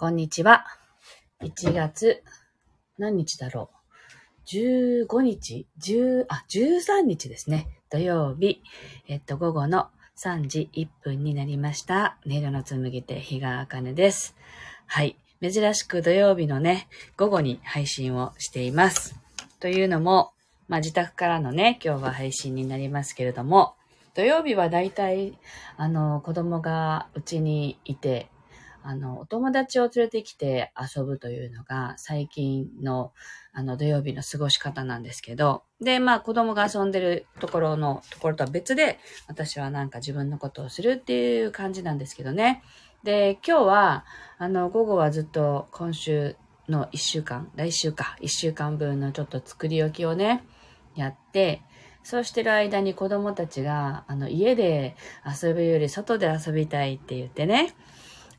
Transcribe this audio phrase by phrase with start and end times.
[0.00, 0.64] こんにちは。
[1.42, 2.22] 1月、
[2.96, 3.68] 何日だろ
[4.48, 5.06] う。
[5.06, 7.68] 15日 ?10、あ、13日ですね。
[7.90, 8.62] 土曜日。
[9.08, 12.16] えっと、午後の3時1分になりました。
[12.24, 14.34] 音色の紡ぎ手、日川茜です。
[14.86, 15.18] はい。
[15.42, 19.20] 珍しく土曜日のね、午後に配信をしています。
[19.58, 20.32] というのも、
[20.66, 23.74] まあ自宅からのね、今日は配信になりますけれども、
[24.14, 25.38] 土曜日はだいたい、
[25.76, 28.30] あの、子供がうちにいて、
[28.82, 33.12] あの、お友達を連れてきて遊ぶというのが最近の
[33.52, 42.62] あの土曜日の過ごし方なんですけど、で、まあ子供が遊んでるところのところとは別で、私はなんか自分のことをするっていう感じなんですけどね。
[43.02, 44.04] で、今日は、
[44.38, 46.36] あの、午後はずっと今週
[46.68, 50.44] の一週間、来週か、一週間分のちょっと作り置きをね、
[50.94, 51.62] やって、
[52.02, 54.96] そうしてる間に子供たちが、あの、家で
[55.26, 57.74] 遊ぶより外で遊びたいって言ってね、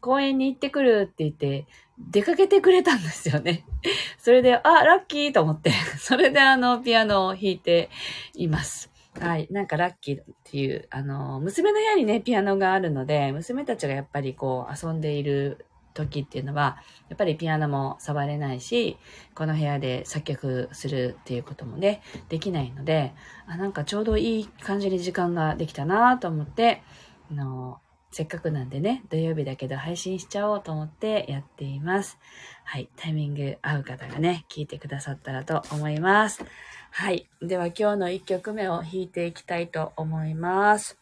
[0.02, 1.68] 公園に行ってくるって言って、
[1.98, 3.64] 出かけてくれたんですよね。
[4.18, 7.90] それで、あ、ラッキーと思って、 それであの、ピアノを弾いて
[8.34, 8.92] います。
[9.20, 9.48] はい。
[9.52, 16.78] なんかラッキーっていう、あの、娘の部屋にね、ピアノがあるので、娘たちがやっぱりこう、遊んでいる時っていうのは、
[17.10, 18.98] やっぱりピアノも触れないし、
[19.36, 23.14] この部屋で作曲するっていうこともね、できないので、
[23.46, 26.82] あ、なんかちょうどいい感じに時間ができたなと思って、
[27.30, 27.80] あの、
[28.12, 32.20] せっかくなんでね、土曜日だけど配信しちゃおうと思ってやっています。
[32.66, 32.90] はい。
[32.98, 36.44] タイミング合う方がね、聞いてくださったらと思います。
[36.92, 37.30] はい。
[37.42, 40.98] では今日の1曲目を弾いていきたいと思います。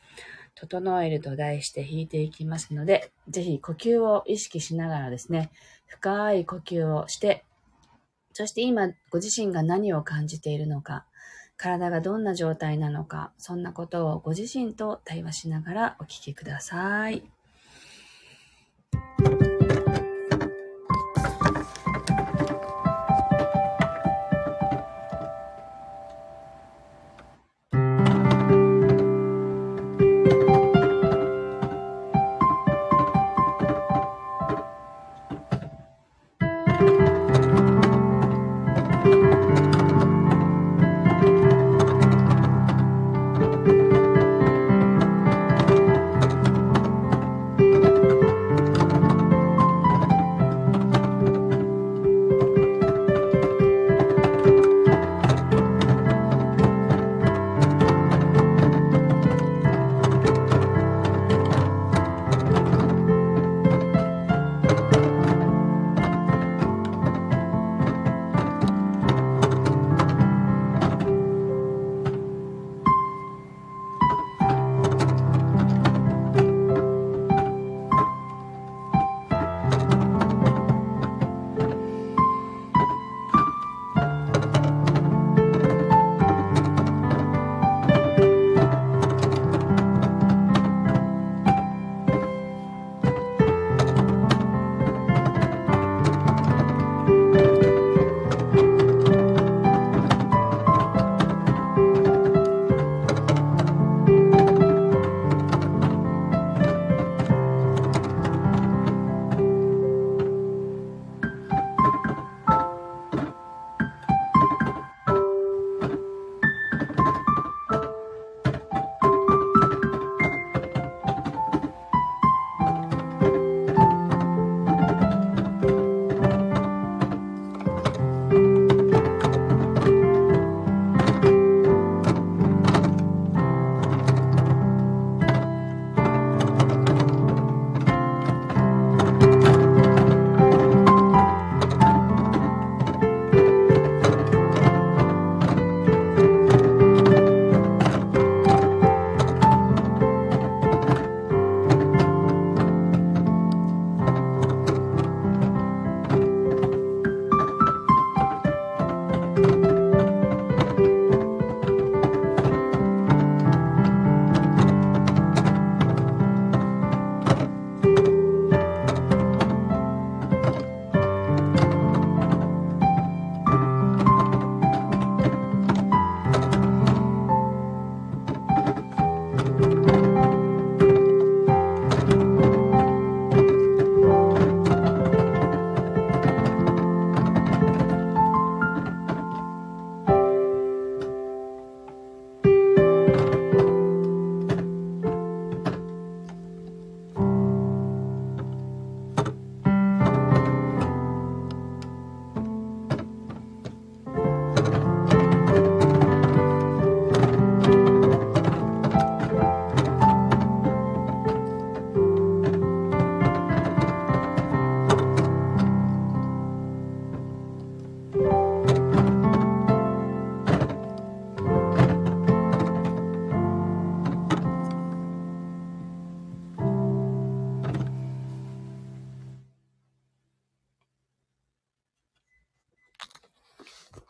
[0.54, 5.50] 整えると題して弾いていきますので、ぜひ呼吸を意識しながらですね、
[5.88, 7.44] 深い呼吸をして、
[8.34, 11.06] そして今ご自身が何を感じているのか、
[11.60, 17.22] 体がどんな状態なのか、そんなことをご自身と対話しながらお聞きください。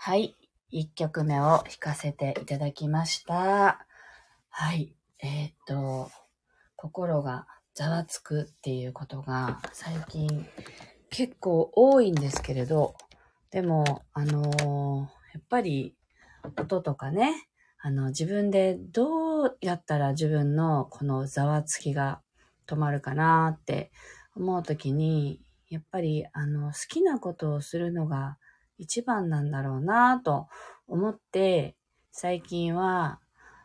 [0.10, 0.36] はい。
[0.72, 3.86] 一曲目を弾かせていただきました。
[4.50, 4.96] はい。
[5.20, 6.10] えー、っと、
[6.76, 7.46] 心が
[7.76, 10.48] ざわつくっていうことが最近
[11.12, 12.96] 結構多いんですけれど、
[13.52, 15.06] でも、あのー、や
[15.38, 15.96] っぱり
[16.58, 17.48] 音とかね、
[17.80, 22.20] あの、自分でどうやったら自分のこのざわつきが
[22.66, 23.92] 止まるかなって
[24.36, 25.40] 思うときに、
[25.70, 28.40] やっぱり、あの、好きなことをするのが
[28.80, 30.48] 一番なんだろうなと
[30.88, 31.76] 思って、
[32.12, 33.20] 最近は、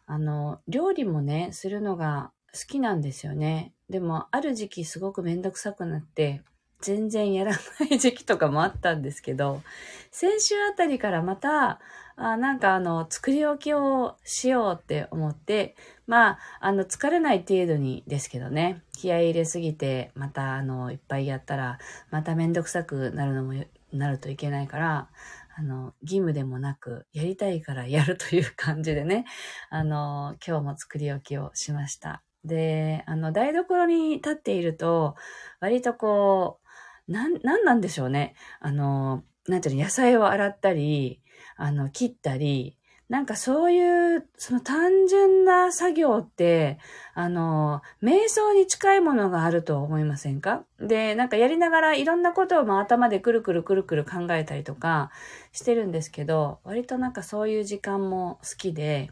[0.07, 3.73] あの、料理もね、するのが好きなんですよね。
[3.89, 6.43] でも、ある時期すごくめんどくさくなって、
[6.81, 9.63] 全然やらない時期とかもあったんですけど、
[10.11, 11.81] 先週あたりからまた、
[12.17, 15.75] あなんかあの、作り置きをしようって思って、
[16.07, 21.79] まあ、あの、疲れない程度にですけどね、気合い入れすぎて、またあの、いっぱいやったら、
[22.11, 23.55] まためんどくさくなるのも、
[23.99, 25.11] なるといけないから、
[25.56, 29.25] あの、義務でもなく、やりたいから やるという感じでね、
[29.70, 32.23] あの、今日も作り置きをしました。
[32.44, 35.14] で、あの、台所に立っていると、
[35.61, 36.61] 割とこ
[37.08, 38.35] う、なん、なんなんでしょうね。
[38.61, 41.23] あの、なんていうの、野菜を洗ったり、
[41.56, 42.79] あの、切ったり、
[43.09, 46.79] なんかそういう、その単純な作業って、
[47.15, 50.65] あの、瞑想に近いものがあると思いませんか？
[50.81, 55.11] で、なんかやりながらいろんなことをまあ頭でくるくるくるくる考えたりとか
[55.53, 59.11] してるんですけど、割となんかそういう時間も好きで、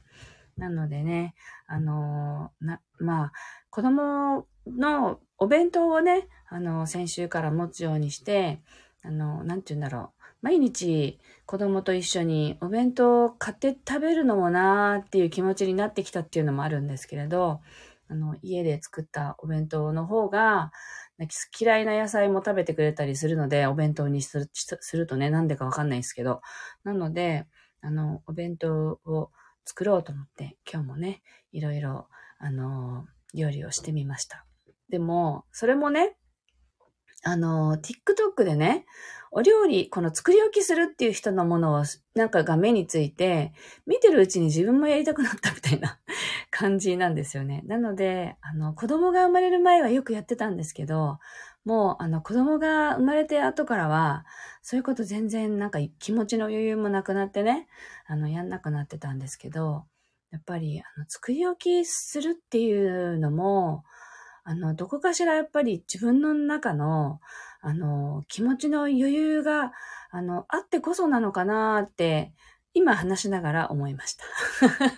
[0.56, 1.34] なのでね、
[1.66, 3.32] あの、な、まあ、
[3.70, 8.60] 子供のお弁当をね、あの、先週から持つようにして、
[9.02, 10.21] あの、なんて言うんだろう。
[10.42, 17.60] 毎日子供と一緒にお弁当を買って食べるのもなーっていう気持ちになってきたっていうのもあるんですけれど、
[18.08, 20.72] あの、家で作ったお弁当の方が、
[21.58, 26.40] 嫌いな野菜も食べてくれたりするので、お弁当にするするとね、なんでかわかんないですけど。
[26.84, 27.46] なので、
[27.80, 29.30] あの、お弁当を
[29.64, 31.22] 作ろうと思って、今日もね、
[31.52, 32.08] いろいろ、
[32.38, 34.44] あの、料理をしてみました。
[34.88, 36.16] でも、それもね、
[37.24, 38.84] あの、TikTok でね、
[39.30, 43.52] お料理、この作り置きするっていう人のものを、なんかが目について、
[43.86, 45.98] 見てるうちに自分もやりたくなったみたいな
[46.50, 47.62] 感じなんですよね。
[47.64, 51.18] なので、あの、子供が生まれる前はよくやってたんですけど、
[51.64, 54.26] もう、あの、子供が生まれて後からは、
[54.60, 57.68] そういうこと全然なんか気持ちの余裕もなくなってね、
[58.06, 59.86] あの、やんなくなってたんですけど、
[60.30, 63.84] やっぱり、あの、作り置きするっていうのも、
[64.44, 67.20] あの、どこかしらやっぱり自分の中の、
[67.60, 69.72] あの、気持ちの余裕が、
[70.10, 72.32] あの、あってこそなのかなって、
[72.74, 74.24] 今話しながら思いました。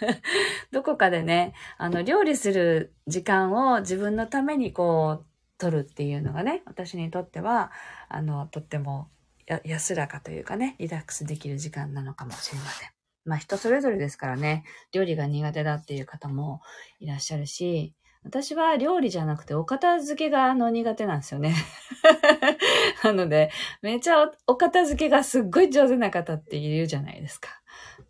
[0.70, 5.26] どこかでね、あの、料理する時間を自分のためにこう、
[5.58, 7.70] 取るっていうのがね、私にとっては、
[8.08, 9.08] あの、とっても
[9.64, 12.90] 安らかというかね、リラックスできる時間なのかもしれません。
[13.24, 16.60] まあ人それぞれですからね、料理が苦手だっていう方も
[16.98, 21.54] いらっしゃるし、私は料理じゃなくてお片付けがあの苦手なんですよね。
[23.04, 23.50] なので、
[23.82, 27.50] めちゃお片付けがすっごい上手な方っているじゃないですか。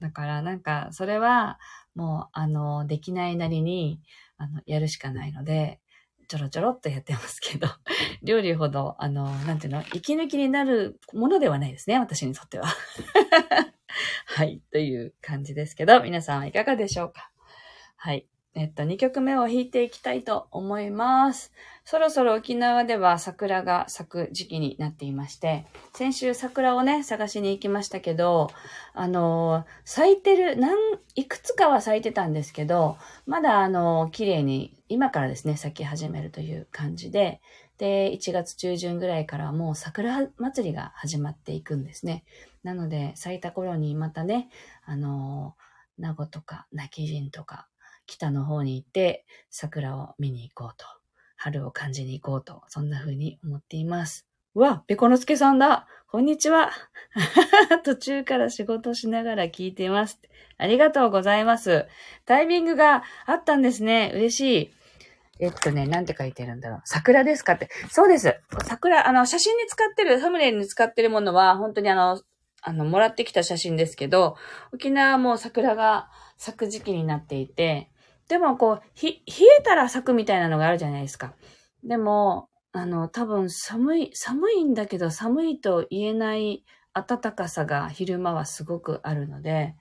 [0.00, 1.58] だからなんか、それは
[1.94, 4.00] もうあの、できないなりに、
[4.36, 5.80] あの、やるしかないので、
[6.28, 7.66] ちょろちょろっとやってますけど、
[8.22, 12.66] 料理ほど、あの、なんていうの、息抜きになるものではないですね、私にとっては。
[14.26, 17.30] はい、という感じですけど、皆さんはいかがでしょうか？
[17.96, 18.26] はい。
[18.56, 21.52] えっと、2曲目を弾いていきたいと思います。
[21.84, 28.50] そろそろ沖縄では桜が咲く時期になっていまして、先週桜をね、探しに行きましたけど、
[28.92, 30.78] あの、咲いてる、なん、
[31.16, 32.96] いくつかは咲いてたんですけど、
[33.26, 37.40] まだあの、綺麗に、今からですね、咲き始めるという感じで、
[37.78, 42.24] で、1月中旬ぐらいからもう桜祭りが始まっていくんですね。
[42.62, 44.48] なので、咲いた頃にまたね、
[44.84, 45.56] あの、
[45.98, 47.66] 名護とか、泣き人とか、
[48.06, 50.86] 北の方に行って桜を見に行こうと、
[51.36, 54.26] 春を感じに行こうと、そんな風に思っています。
[54.54, 56.70] うわ、ペコノスケさんだこんにちは
[57.82, 60.20] 途中から仕事しながら聞いています。
[60.58, 61.86] ありがとうございます。
[62.24, 64.12] タイミングがあったんですね。
[64.14, 64.74] 嬉しい。
[65.40, 66.80] えっとね、なんて書いてるんだろう。
[66.84, 67.68] 桜ですかって。
[67.90, 68.40] そうです。
[68.64, 72.22] 桜、あの、写真に使ってる、サムネイルに使ってるものは、本当にあの、
[72.62, 74.36] あの、もらってきた写真ですけど、
[74.72, 77.90] 沖縄も桜が咲く時期になっていて、
[78.28, 81.34] でもこう、ひ、冷えたら咲くみたいなのがあるじゃないですか。
[81.82, 86.64] でも、あの、多分寒い、寒いんだけど寒いと言えない
[86.94, 89.76] 暖かさが昼間はすごくあるので、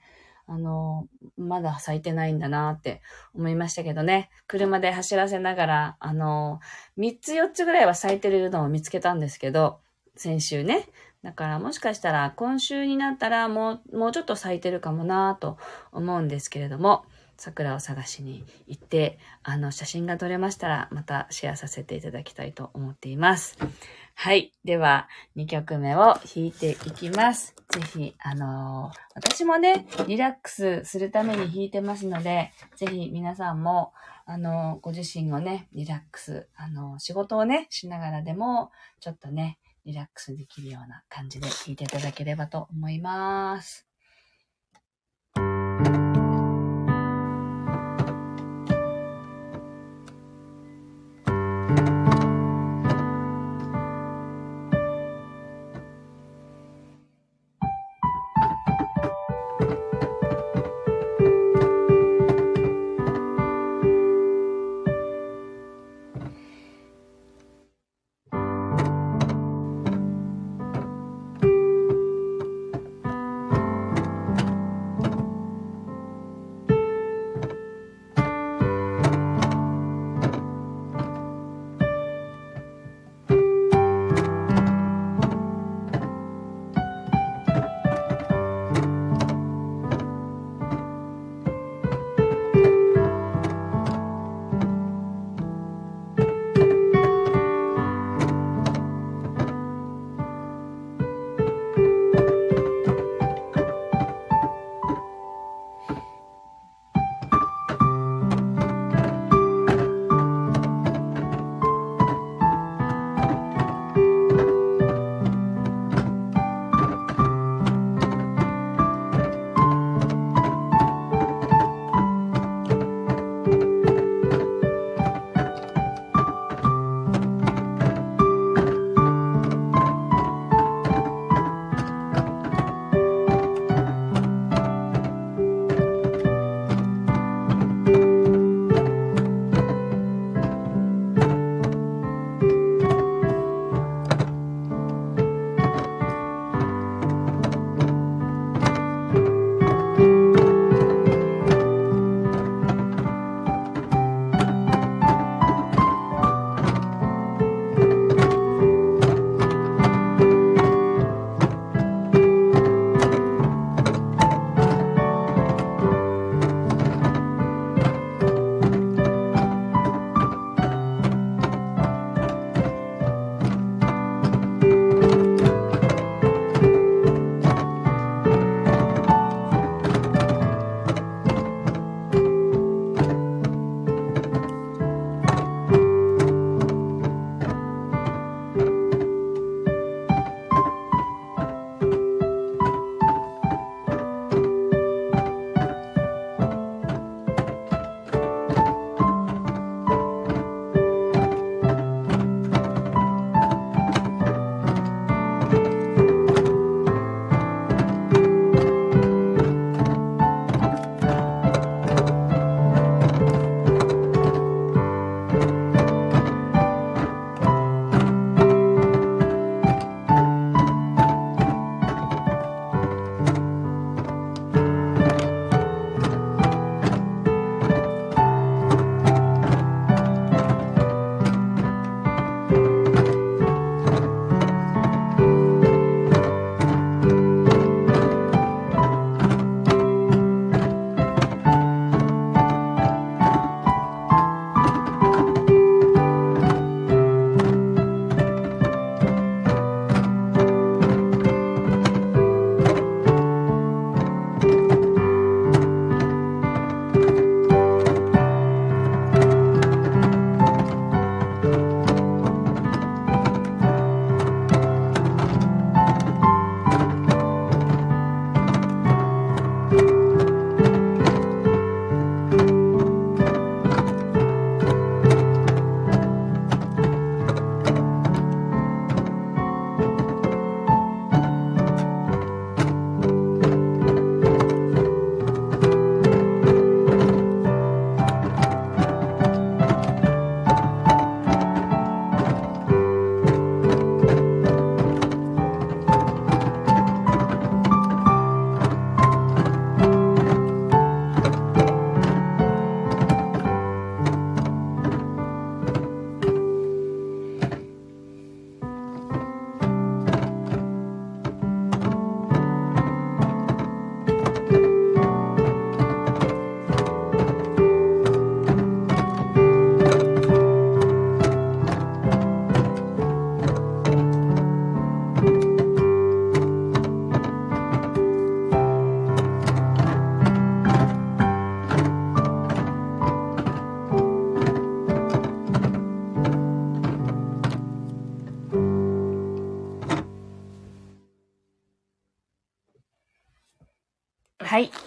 [0.46, 1.08] あの、
[1.38, 3.00] まだ咲いてないんだなって
[3.34, 4.30] 思いましたけどね。
[4.46, 6.60] 車で走らせながら、あの、
[6.98, 9.80] 3つ4つぐらいは咲いてるのを見つけたんですけど、
[10.16, 10.86] 先週ね。
[11.22, 15.56] だからもしかしたら今週になったらもう、もうちょっと咲いてるかもなと
[15.92, 23.58] 思うんですけれども、桜を探しに行って、あの、写真が撮れましたら、またシェアさせていただきたいと思っています。
[24.14, 24.52] はい。
[24.64, 27.54] では、2曲目を弾いていきます。
[27.70, 33.92] ぜひ、あのー、私もね、リラックスするために弾いてますので、ぜひ皆さんも、
[34.26, 43.93] あのー、ご自身をね、リラックス、あのー、仕事をね、しながらでも、ちょっとね、リラックスできるような感じで弾いていただければと思います。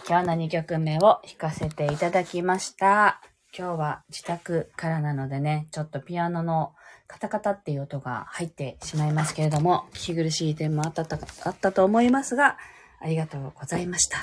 [0.10, 3.20] 今日の2曲目を弾かせていただきました。
[3.54, 6.72] 今日は自宅からなのでね、ちょっとピアノの
[7.08, 12.56] カタカタっていう音が入ってしまいますけれども、聞き苦しい点もあったとあったと思いますが、
[13.02, 14.20] ありがとうございました。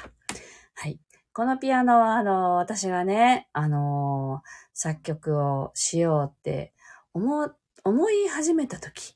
[0.75, 0.99] はい。
[1.35, 4.43] このピアノは、あの、私がね、あの、
[4.73, 6.73] 作曲をしようって
[7.13, 7.55] 思っ、
[7.87, 9.15] 思い始めた時。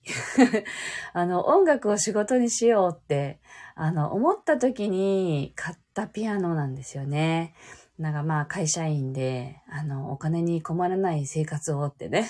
[1.14, 3.40] あの、音楽を仕事にしようって、
[3.74, 7.54] あの、思った時に買ったピアノなんですよね。
[7.98, 12.28] なんかまあ会社員で、あの、お金に困らない生活をってね。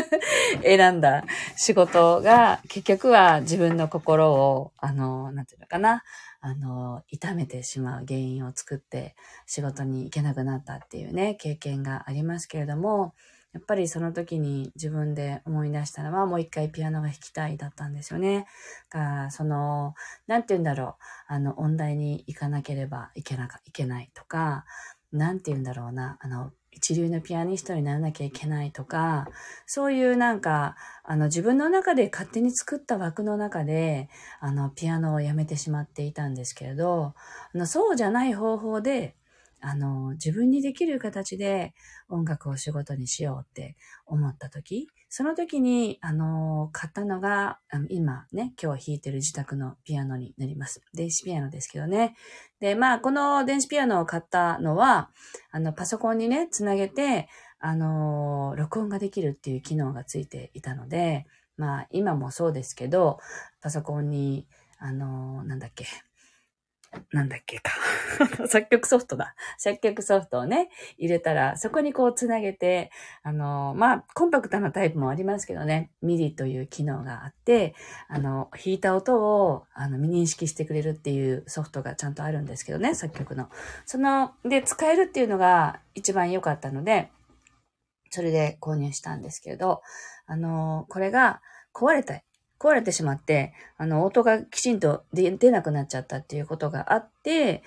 [0.62, 1.24] 選んだ
[1.56, 6.04] 仕事が結局は自分の心を、あの、なんていうのかな、
[6.42, 9.16] あの、痛めてしまう原因を作って
[9.46, 13.14] 仕事に行けなくなったっていうね、経験がありますけれども、
[13.52, 18.46] やっぱりその時に自分で思い出したのはもう一回ピアノが弾きたいだったんですよね。
[18.90, 19.94] がその、
[20.26, 20.96] なんて言うんだろ
[21.28, 24.64] う、あの、音大に行かなければいけなか、いけないとか、
[25.12, 29.26] なんて言うんだろうな、あの、一流のピアニストにならなきゃいけないとか、
[29.66, 34.08] そういうなんか、あの自分の中で勝手に作った枠の中で、
[34.38, 37.14] あの、ピアノをやめてしまっていたんですけれど、
[37.52, 39.16] あのそうじゃない方法で
[39.60, 41.74] あの、自分にできる形で
[42.08, 50.82] 音楽を仕事にしようって思った時、その時に、あの、買ったのが、今ね、今日弾いてる自宅のピアノになります。
[50.94, 52.14] 電子ピアノですけどね。
[52.60, 55.10] で、まあ、この電子ピアノを買ったのは、
[55.50, 63.18] あの、パソコンにね、つなげて、あの、録音ができるっていう機能がついていたので、まあ、今もそうですけど、
[63.60, 64.46] パソコンに、
[64.78, 65.86] あの、なんだっけ、
[67.12, 67.72] なんだっけか。
[68.48, 69.34] 作曲ソフトだ。
[69.58, 72.90] 作曲ソフトをね、入れたら、そこにこうつなげて、
[73.22, 77.74] あの、まあ、コンパクトなタイプもありますけどね、 MIDI という機能があって、
[78.08, 83.48] あの、弾いた音を、あの、未認識してくれるっていうソフトがちゃんとあるんですけどね、作曲の。
[83.86, 87.10] その、で、使えるっていうのが一番良かったので、
[88.10, 89.82] それで購入したんですけれど、
[90.26, 91.40] あの、これが
[91.72, 92.20] 壊れた
[92.60, 97.62] 壊れてしまって、あの、音がきちんと出なくなっちゃったっていうことがあって、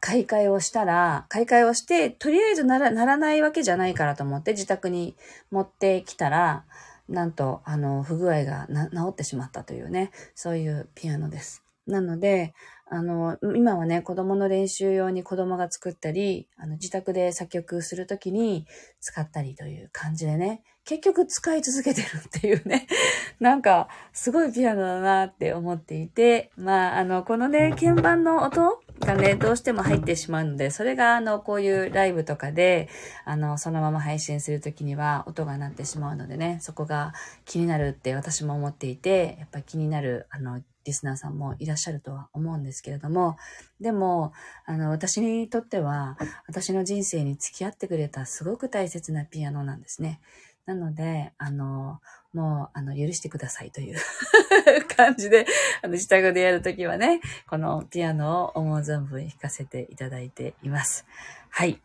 [0.00, 5.16] 買い替えをしたら、買い替えをして、とりあえずならならないわけじゃないからと思って自宅に
[5.50, 6.66] 持ってきたら、
[7.08, 11.64] なんと、あの、不具合が治ってしまったというね、そういうピアノです。
[11.86, 12.54] なので、
[12.86, 18.66] あの、今はね、子供の練習用に子供が作ったり、あの、自宅で作曲するときに
[19.00, 22.86] 使ったりという感じでね、結局使い続けてるっていうね、
[23.40, 32.90] なんか、すごいピアノだなって思っていて、まあ、あの、このね、鍵盤の音がね、どうしても入ってしまうので、それがあの、こういうライブとかで、
[33.24, 37.14] あの、そのまま配信するときには音が鳴ってしまうのでね、そこが
[37.46, 43.36] 気になるって私も思っていて、やっぱ気になる、あの、リスナーさんもいらっしゃるとは思うんですけれども、
[43.80, 44.32] でも、
[44.66, 50.20] あの、私にとっては、私の人生に付き合ってくれたすごく大切なピアノなんですね。
[50.66, 52.00] なので、あの、
[52.32, 53.98] もう、あの、許してくださいという
[54.96, 55.46] 感じで、
[55.82, 61.06] あの、自宅でやるときはね、このピアノを思う存分弾かせていただいています。
[61.50, 61.80] はい。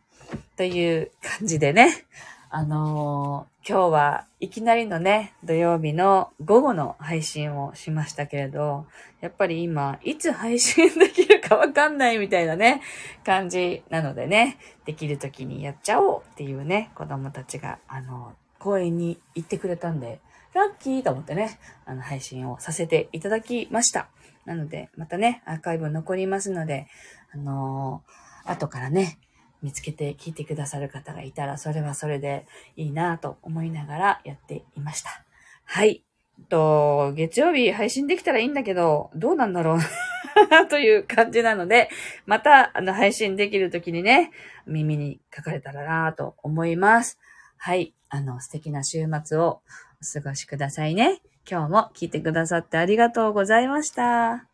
[0.56, 2.04] という感じでね、
[2.52, 8.86] あのー、今日はいきなりのね、土曜日の午後の配信をしましたけれど、
[9.20, 12.82] やっぱり今、いつ配信できるかわかんないみたいなね、
[13.24, 20.20] 感じなのでね、できる時にやっちゃおうっていうね、子供たちが、あの、公園に行ってくれたんで、
[20.54, 24.08] ラッキーと思ってね、あの、配信をさせていただきました。
[24.44, 26.86] なので、またね、アーカイブ残りますので、
[27.32, 29.18] あのー、後からね、
[29.62, 32.46] 見つけて聞いてくださる方がいたら、それはそれで
[32.76, 35.24] いいなと思いながらやっていました。
[35.64, 36.02] はい。
[36.48, 39.78] と、月曜日配信できたらいいんだけど、どうなんだろう
[40.68, 41.90] という感じなので、
[42.26, 44.32] また、あの、配信できるときにね、
[44.66, 47.18] 耳に書かれたらなと思います。
[47.56, 47.94] はい。
[48.10, 49.60] あの、素敵な週末を
[50.02, 51.20] お過ごしくださいね。
[51.50, 54.44] 今日も聞いてくださってありがとうございました。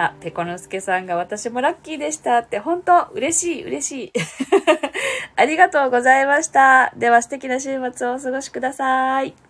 [0.00, 4.12] あ、ペコのすけさんが私もラッキーでしたって、本当嬉しい、嬉しい。
[5.34, 6.92] ありがとうございました。
[6.96, 9.47] では素敵な週末をお過ごしください。